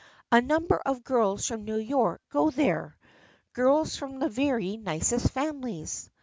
A 0.31 0.41
number 0.41 0.77
of 0.79 1.03
girls 1.03 1.45
from 1.45 1.63
New 1.63 1.77
York 1.77 2.23
go 2.31 2.49
there, 2.49 2.97
girls 3.53 3.95
from 3.97 4.17
the 4.17 4.29
very 4.29 4.75
nicest 4.75 5.29
families. 5.31 6.09